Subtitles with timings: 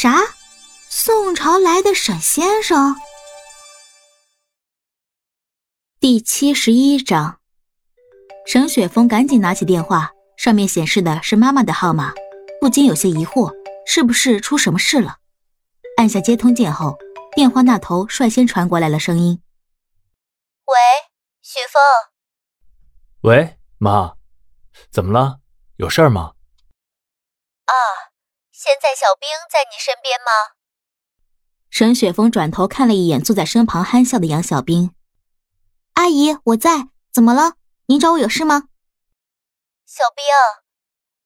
[0.00, 0.14] 啥？
[0.88, 2.94] 宋朝来的沈先生？
[5.98, 7.40] 第七十一章，
[8.46, 12.14] 沈雪峰赶紧拿起电话，上面显示的是妈妈的号码，
[12.60, 13.52] 不禁有些疑惑，
[13.88, 15.16] 是不是出什么事了？
[15.96, 16.96] 按下接通键后，
[17.34, 19.42] 电话那头率先传过来了声音
[20.66, 20.74] ：“喂，
[21.42, 21.82] 雪峰。
[23.22, 24.14] 喂，妈，
[24.92, 25.40] 怎么了？
[25.74, 26.34] 有事儿吗？”
[28.58, 30.56] 啊，现在小兵在你身边吗？
[31.70, 34.94] 沈雪峰转头看了一眼坐在身旁憨笑的杨小兵。
[35.94, 36.88] 阿姨，我在。
[37.12, 37.54] 怎么了？
[37.86, 38.68] 您找我有事吗？
[39.86, 40.24] 小兵，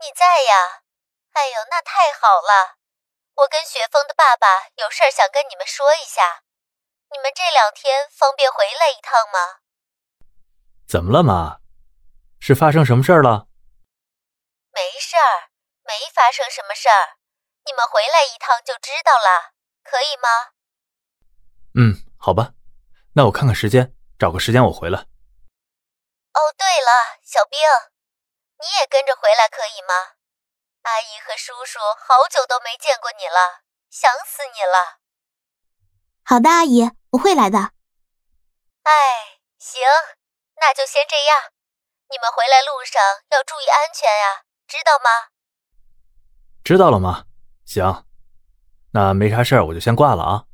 [0.00, 0.82] 你在呀？
[1.32, 2.76] 哎呦，那太好了！
[3.36, 6.42] 我跟雪峰的爸爸有事儿想跟你们说一下。
[7.12, 9.60] 你们这两天方便回来一趟吗？
[10.86, 11.60] 怎么了，妈？
[12.40, 13.48] 是发生什么事儿了？
[14.72, 15.52] 没事儿，
[15.84, 17.17] 没发生什么事儿。
[17.68, 19.52] 你们回来一趟就知道了，
[19.84, 20.28] 可以吗？
[21.76, 22.54] 嗯，好吧。
[23.12, 23.94] 那我看看时间。
[24.18, 24.98] 找个时间我回来。
[24.98, 27.60] 哦，对了，小兵，
[28.58, 30.16] 你也跟着回来可以吗？
[30.82, 34.98] 阿姨和叔叔好久都没见过你了，想死你了。
[36.24, 37.58] 好的，阿姨，我会来的。
[38.82, 39.82] 哎，行，
[40.56, 41.52] 那就先这样。
[42.10, 45.30] 你们回来路上要注意安全呀，知道吗？
[46.64, 47.27] 知道了吗？
[47.68, 48.02] 行，
[48.92, 50.44] 那没啥事儿，我就先挂了啊。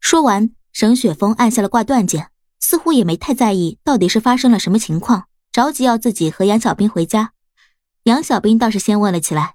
[0.00, 2.32] 说完，沈雪峰按下了挂断键。
[2.58, 7.32] 似乎也没太在意到底是发生了什么情况，着急要自己和杨小兵回家。
[8.02, 9.54] 杨小兵倒是先问了起来：“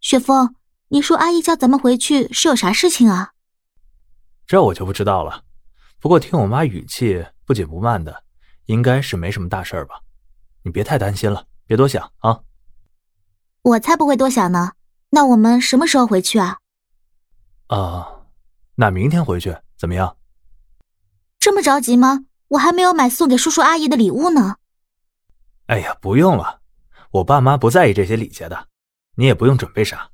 [0.00, 0.54] 雪峰，
[0.88, 3.32] 你说阿姨叫咱们回去是有啥事情啊？”
[4.46, 5.42] 这我就不知道了。
[5.98, 8.22] 不过听我妈语气不紧不慢的，
[8.66, 10.02] 应该是没什么大事吧？
[10.62, 12.40] 你别太担心了，别多想啊。
[13.62, 14.72] 我才不会多想呢。
[15.10, 16.58] 那我们什么时候回去啊？
[17.68, 18.26] 啊，
[18.74, 20.16] 那明天回去怎么样？
[21.38, 22.24] 这么着急吗？
[22.48, 24.56] 我还没有买送给叔叔阿姨的礼物呢。
[25.66, 26.60] 哎呀，不用了，
[27.10, 28.68] 我爸妈不在意这些礼节的，
[29.16, 30.10] 你也不用准备啥。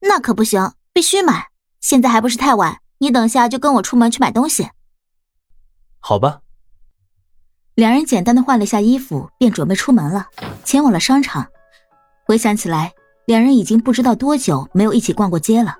[0.00, 1.50] 那可不行，必须买。
[1.80, 4.70] 现在还不是太晚，你等下就跟我出门去买东西。
[6.00, 6.40] 好吧。
[7.74, 10.26] 两人简单的换了下衣服，便准备出门了，
[10.64, 11.46] 前往了商场。
[12.24, 12.92] 回想起来，
[13.28, 15.76] 两人已经不知道多久没有一起逛过街了。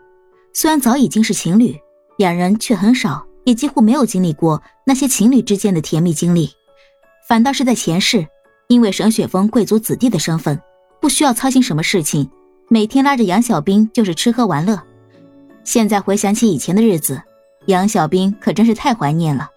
[0.52, 1.74] 虽然早已经是情侣，
[2.18, 3.26] 两人却很少。
[3.44, 6.50] 也几乎没有经历过那些情侣之间的甜蜜经历，
[7.26, 8.26] 反倒是在前世，
[8.68, 10.60] 因为沈雪峰贵族子弟的身份，
[11.00, 12.30] 不需要操心什么事情，
[12.68, 14.78] 每天拉着杨小兵就是吃喝玩乐。
[15.64, 17.22] 现在回想起以前的日子，
[17.64, 19.48] 杨小兵可真是太怀念了。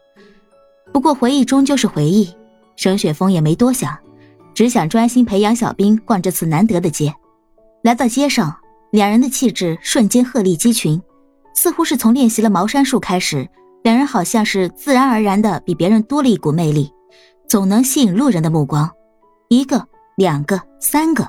[0.93, 2.33] 不过回忆终究是回忆，
[2.77, 3.97] 沈雪峰也没多想，
[4.53, 7.13] 只想专心陪杨小兵逛这次难得的街。
[7.83, 8.55] 来到街上，
[8.91, 11.01] 两人的气质瞬间鹤立鸡群，
[11.55, 13.49] 似乎是从练习了茅山术开始。
[13.81, 16.93] 两人好像是自然而然的比别人多了一股魅力，
[17.47, 18.87] 总能吸引路人的目光。
[19.49, 19.83] 一个、
[20.15, 21.27] 两个、三个，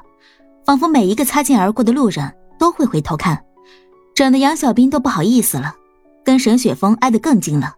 [0.67, 3.43] 仿佛每一个擦肩而过的路人都会回头看，
[4.15, 5.75] 整的杨小兵都不好意思了，
[6.23, 7.75] 跟沈雪峰挨得更近了。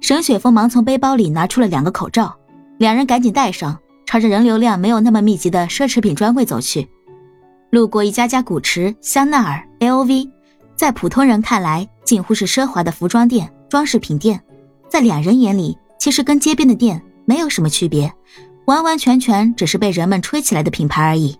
[0.00, 2.34] 沈雪峰忙从背包里拿出了两个口罩，
[2.78, 6.88] 两人赶紧戴上，朝着人流量没有那么密集的奢侈品专柜走去。
[7.72, 10.28] 路过一家家古驰、香奈儿、LV，
[10.76, 13.50] 在普通人看来近乎是奢华的服装店。
[13.70, 14.38] 装饰品店，
[14.90, 18.12] 在两人眼里，其实跟街边的店没有什么区别，
[18.66, 21.34] 完完全全只是被人们吹起来的品牌而已。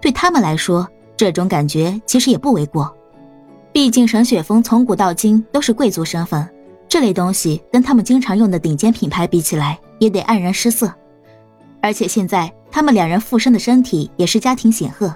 [0.00, 0.84] 对他们来说，
[1.16, 2.92] 这种感觉其实也不为过。
[3.72, 6.44] 毕竟沈雪峰从古到今都是贵族身份，
[6.88, 10.92] 这类东西跟他们经常用的顶尖品牌比起来，也得黯然失色。
[11.80, 15.14] 而且现在他们两人附身的身体也是家庭显赫，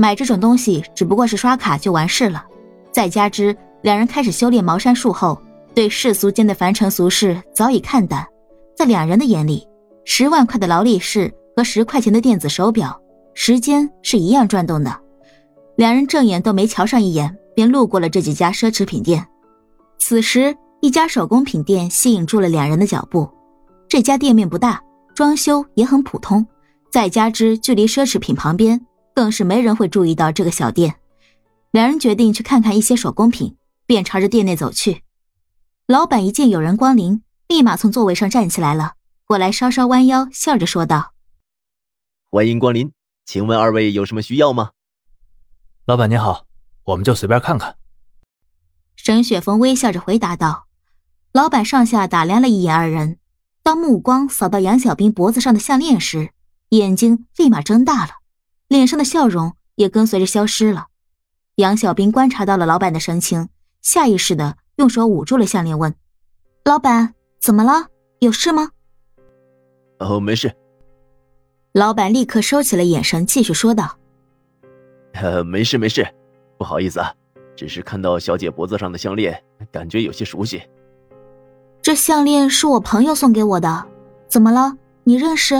[0.00, 2.46] 买这种东西只不过是刷卡就完事了。
[2.92, 5.36] 再加之两人开始修炼茅山术后。
[5.74, 8.26] 对世俗间的凡尘俗事早已看淡，
[8.76, 9.64] 在两人的眼里，
[10.04, 13.00] 十万块的劳力士和十块钱的电子手表，
[13.32, 14.98] 时间是一样转动的。
[15.76, 19.24] 两人正眼都没瞧上一眼，便路过了这几家奢侈品店。
[19.98, 23.28] 此时，一家手工品店吸引住了两人的脚步。
[23.88, 24.82] 这家店面不大，
[25.14, 26.44] 装修也很普通，
[26.90, 28.80] 再加之距离奢侈品旁边，
[29.18, 30.94] 更是没人会注意到这个小店。
[31.72, 35.02] 两人决定去看看一些手工品，便朝着店内走去。
[35.88, 38.92] 老板一见有人光临，立马从座位上站起来了，
[39.24, 41.14] 过来稍稍弯腰，笑着说道
[42.30, 42.92] ：“欢迎光临，
[43.24, 44.70] 请问二位有什么需要吗？”
[45.84, 46.46] 老板您好，
[46.84, 47.74] 我们就随便看看。
[48.94, 50.68] 沈雪峰微笑着回答道。
[51.32, 53.18] 老板上下打量了一眼二人，
[53.64, 56.30] 当目光扫到杨小兵脖子上的项链时，
[56.68, 58.17] 眼睛立马睁大了，
[58.68, 60.86] 脸上的笑容也跟随着消失了。
[61.56, 63.48] 杨小兵观察到了老板的神情，
[63.82, 65.94] 下意识的用手捂住了项链，问
[66.64, 67.88] ：“老板，怎么了？
[68.20, 68.70] 有事吗
[69.98, 70.54] ？”“哦，没事。”
[71.72, 73.98] 老板立刻收起了眼神，继续说道
[75.14, 76.06] ：“呃，没事没事，
[76.56, 77.12] 不好意思啊，
[77.56, 79.42] 只是看到小姐脖子上的项链，
[79.72, 80.62] 感觉有些熟悉。
[81.80, 83.86] 这项链是我朋友送给我的，
[84.28, 84.76] 怎么了？
[85.04, 85.54] 你认识？”“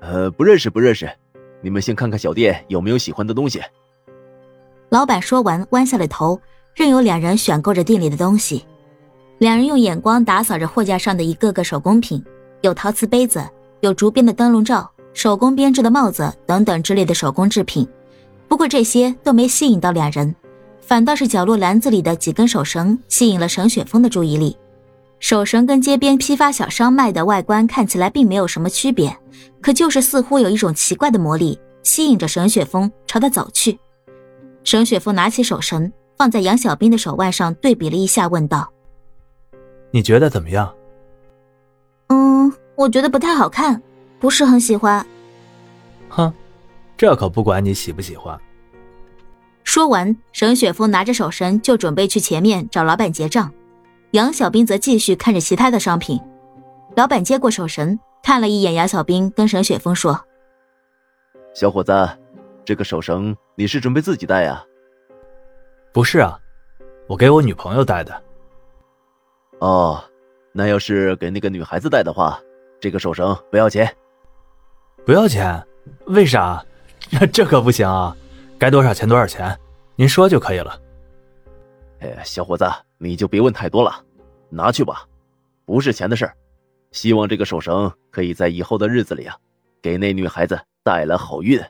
[0.00, 1.08] 呃，不认识，不认识。
[1.66, 3.60] 你们先看看小店有没有喜欢的东西。”
[4.88, 6.40] 老板说完，弯下了头，
[6.76, 8.64] 任由两人选购着店里的东西。
[9.38, 12.24] 两人用眼光打扫着货架上的一个个手工品，
[12.60, 13.44] 有陶瓷杯子，
[13.80, 17.84] 有竹编的灯笼罩，手工编织的帽子等等之类的手工制品。
[18.46, 20.32] 不过这些都没吸引到两人，
[20.80, 24.56] 反倒是角落篮子里的几根手绳吸引了沈雪峰的注意力。
[25.18, 29.16] 手绳跟街边批发小商卖的外观看起来并没有什么区别，
[29.60, 33.78] 可就是似乎有一种奇怪的魔力，吸引着沈雪峰朝他走去。
[34.62, 38.70] 沈雪峰拿起手绳，放在杨小兵的手腕上对比了一下，问道
[39.90, 40.72] ：“你觉得怎么样
[42.08, 43.80] ？”“嗯，我觉得不太好看，
[44.20, 45.04] 不是很喜欢。
[46.10, 46.32] ”“哼，
[46.96, 48.38] 这可不管你喜不喜欢。”
[49.64, 53.52] 说完，沈雪峰拿着手绳就准备去前面找老板结账，
[54.12, 56.20] 杨小兵则继续看着其他的商品。
[56.96, 60.18] 老板接过手绳，看了一眼杨小兵，跟沈雪峰说
[61.54, 61.92] ：“小伙子。”
[62.64, 64.64] 这个手绳你是准备自己戴呀？
[65.92, 66.36] 不是啊，
[67.06, 68.22] 我给我女朋友戴的。
[69.60, 70.02] 哦，
[70.50, 72.40] 那要是给那个女孩子戴的话，
[72.80, 73.88] 这个手绳不要钱。
[75.04, 75.64] 不要钱？
[76.06, 76.64] 为啥？
[77.32, 78.16] 这可不行啊！
[78.58, 79.56] 该多少钱多少钱，
[79.94, 80.80] 您说就可以了。
[82.00, 82.68] 哎，小伙子，
[82.98, 84.04] 你就别问太多了，
[84.48, 85.06] 拿去吧，
[85.64, 86.36] 不是钱的事儿。
[86.92, 89.36] 希望这个手绳可以在以后的日子里啊，
[89.82, 91.60] 给那女孩子带来好运。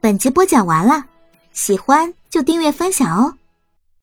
[0.00, 1.04] 本集播讲完了，
[1.52, 3.36] 喜欢就订阅分享哦。